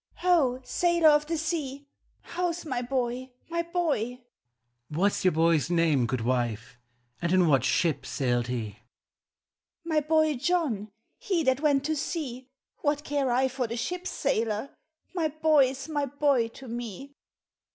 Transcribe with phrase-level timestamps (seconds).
[0.25, 1.85] "Ho, sailor of the sea!
[2.21, 4.21] How 's my boy— my boy?""
[4.89, 6.79] What 's your boy's name, good wife,
[7.21, 8.79] And in what ship sailed he?
[9.85, 14.71] ""My boy John He that went to sea— What care I for the ship, sailor?
[15.13, 17.13] My boy 's my boy to me.